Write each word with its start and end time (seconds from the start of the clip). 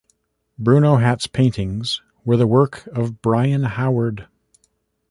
Bruno 0.57 0.95
Hat's 0.95 1.27
paintings 1.27 2.01
were 2.25 2.35
the 2.35 2.47
work 2.47 2.87
of 2.87 3.21
Brian 3.21 3.61
Howard. 3.61 4.27